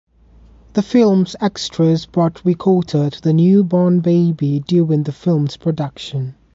[0.73, 6.33] The films extras brought riccota to the newborn baby during the films production.